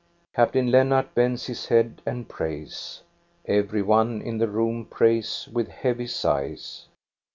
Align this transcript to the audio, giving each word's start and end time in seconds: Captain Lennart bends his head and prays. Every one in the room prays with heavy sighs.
Captain 0.35 0.71
Lennart 0.71 1.13
bends 1.13 1.45
his 1.45 1.67
head 1.67 2.01
and 2.07 2.27
prays. 2.27 3.03
Every 3.45 3.83
one 3.83 4.19
in 4.19 4.39
the 4.39 4.47
room 4.47 4.83
prays 4.89 5.47
with 5.53 5.67
heavy 5.67 6.07
sighs. 6.07 6.87